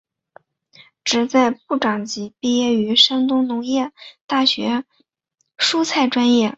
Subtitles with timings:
[1.03, 3.91] 旨在部长级毕业于山东农业
[4.25, 4.83] 大学
[5.59, 6.49] 蔬菜专业。